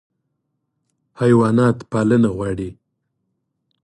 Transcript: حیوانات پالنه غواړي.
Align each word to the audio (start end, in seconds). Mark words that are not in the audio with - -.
حیوانات 1.19 1.77
پالنه 1.91 2.29
غواړي. 2.35 2.69